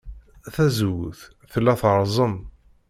[0.53, 1.19] Tazewwut
[1.51, 2.35] tella terẓem.